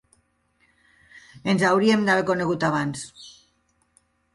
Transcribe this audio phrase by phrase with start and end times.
[1.55, 3.09] Ens hauríem d'haver conegut abans.